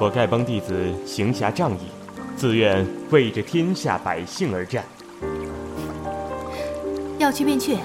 [0.00, 1.90] 我丐帮弟子行侠仗义，
[2.34, 4.82] 自愿为着天下百姓而战。
[7.18, 7.76] 要去便去，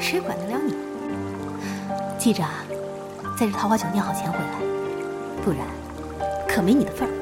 [0.00, 0.74] 谁管得了你？
[2.18, 2.42] 记着，
[3.38, 4.58] 在这桃花酒酿好钱回来，
[5.44, 5.60] 不然
[6.48, 7.14] 可没你的份儿。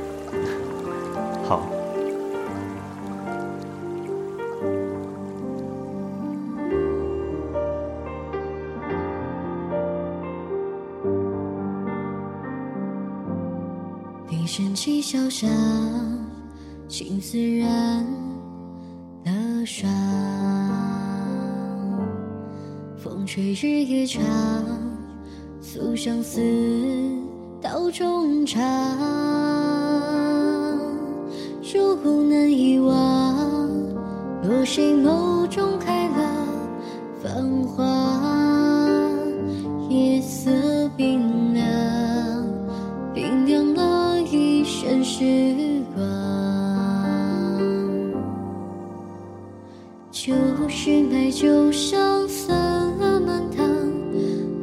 [1.47, 1.74] 好。
[14.55, 15.51] 笛声起萧响，
[16.87, 18.07] 青丝染
[19.25, 19.91] 了霜。
[22.97, 24.23] 风吹日夜长，
[25.61, 26.41] 诉相思
[27.61, 28.63] 道衷肠。
[32.05, 33.69] 如难遗忘，
[34.41, 36.47] 若谁眸中开了
[37.21, 37.83] 繁花，
[39.89, 41.44] 夜色冰
[44.85, 45.25] 一生时
[45.95, 46.05] 光。
[50.11, 50.35] 旧
[50.69, 52.55] 时白酒香散
[52.99, 53.67] 了满堂，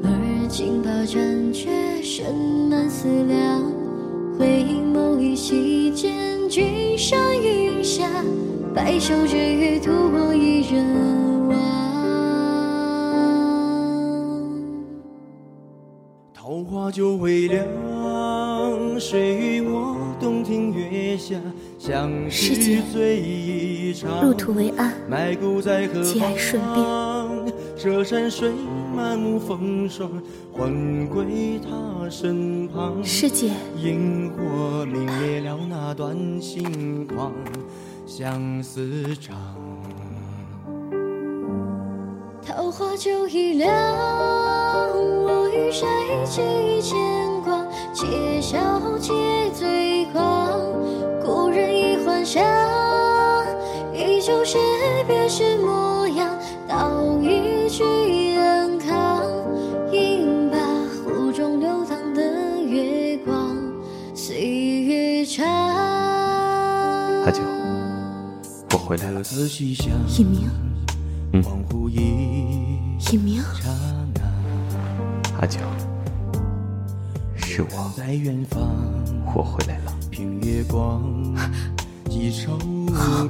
[0.04, 1.72] 而今把盏却
[2.04, 2.24] 剩
[2.70, 3.64] 满思量。
[4.38, 4.64] 回
[4.94, 8.08] 眸依稀见君上云下，
[8.76, 10.86] 白首之余徒我一人
[11.48, 11.58] 亡。
[16.32, 17.66] 桃花酒微凉，
[19.00, 21.36] 谁与我洞庭月下，
[21.80, 24.26] 相识醉一场。
[24.26, 26.86] 路途为安，埋骨在何节哀顺变。
[27.76, 28.52] 涉山水，
[28.96, 30.10] 满目风霜，
[30.54, 33.04] 魂归他身旁。
[33.04, 37.32] 师姐，萤火明灭了那段心狂，
[38.06, 39.36] 相思长。
[42.46, 43.74] 桃花酒已凉，
[44.94, 45.88] 我与谁？
[48.02, 48.58] 且笑
[48.98, 49.14] 且
[49.54, 50.60] 醉狂，
[51.24, 52.44] 故人已还乡，
[53.94, 54.58] 依旧是
[55.08, 56.28] 别时模样。
[56.68, 57.84] 道一句
[58.40, 59.24] 安康，
[59.92, 60.58] 饮罢
[61.06, 63.56] 壶中流淌的月光，
[64.16, 64.36] 岁
[64.82, 65.46] 月长。
[67.24, 67.44] 阿九，
[68.72, 69.22] 我回来了。
[69.22, 70.50] 尹明，
[71.34, 71.44] 嗯，
[73.12, 73.44] 一鸣，
[75.40, 75.60] 阿九，
[77.62, 77.94] 是我，
[79.36, 79.94] 我回来了。
[82.92, 83.28] 好，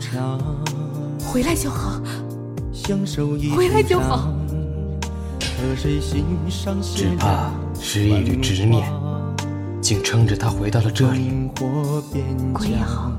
[1.20, 2.02] 回来就好，
[3.56, 4.34] 回来就好。
[6.82, 8.90] 只怕是一缕执念，
[9.82, 11.30] 竟撑着他回到了这里。
[12.54, 13.12] 鬼也好，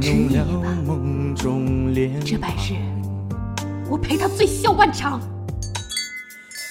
[0.00, 0.74] 执念也罢，
[2.24, 2.74] 这百日
[3.88, 5.20] 我陪他醉笑万场。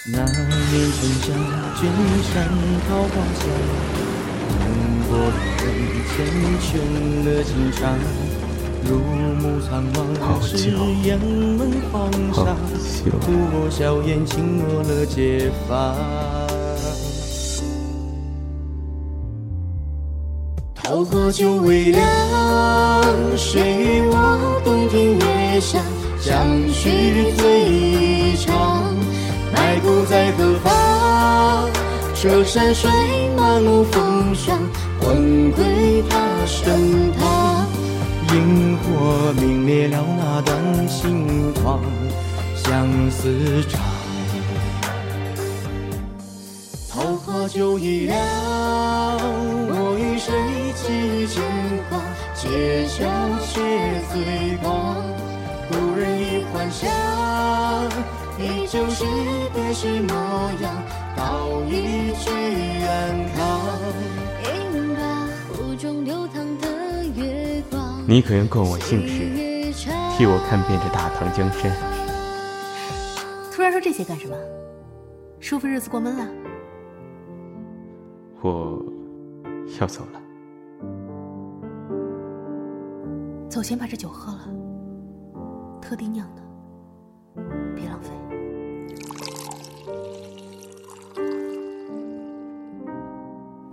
[0.09, 1.34] 那年春夏，
[1.75, 1.84] 君
[2.23, 2.47] 山
[2.88, 3.44] 桃花香，
[4.57, 4.63] 灯
[5.03, 5.09] 火
[5.59, 5.66] 人
[6.07, 6.16] 间
[6.62, 6.66] 劝
[7.25, 7.81] 了情长。
[8.85, 8.90] 入
[9.35, 9.96] 目苍茫，
[10.41, 10.69] 是
[11.03, 11.59] 雁门
[11.91, 12.56] 黄沙，
[13.19, 15.94] 徒我笑颜，倾落了结发。
[20.73, 22.01] 桃花酒微凉，
[23.35, 25.81] 谁与我洞庭月下，
[26.17, 28.87] 相许醉一场。
[29.88, 31.70] 埋骨在何方？
[32.14, 32.92] 这山水，
[33.38, 34.59] 满目风霜，
[35.00, 37.66] 魂归他身旁。
[38.34, 41.80] 萤火明灭了那段心狂，
[42.53, 43.80] 相思长。
[46.90, 48.18] 桃花酒已凉，
[49.70, 50.34] 我与谁
[50.76, 51.42] 寄牵
[51.90, 52.02] 挂？
[52.36, 53.06] 且笑
[53.47, 53.62] 且
[54.12, 54.97] 醉狂，
[55.70, 56.90] 故人已还乡，
[58.40, 59.03] 依旧是
[59.53, 60.14] 别时模
[60.62, 60.84] 样。
[61.16, 62.30] 道一句
[62.86, 63.59] 安康，
[64.44, 68.03] 饮罢壶中流淌的月光。
[68.08, 69.74] 你可愿共我姓氏，
[70.16, 71.72] 替我看遍这大唐江山？
[73.52, 74.36] 突然说这些干什么？
[75.40, 76.28] 舒服日子过闷了？
[78.41, 78.79] 我
[79.79, 80.22] 要走了。
[83.50, 84.47] 走前把这酒喝了，
[85.82, 86.41] 特地酿的，
[87.76, 88.09] 别浪费。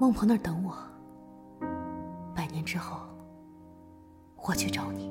[0.05, 0.77] 孟婆那儿等我，
[2.35, 3.01] 百年之后，
[4.37, 5.11] 我去找你。